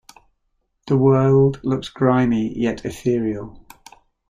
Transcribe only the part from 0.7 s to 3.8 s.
The world looks grimy, yet ethereal.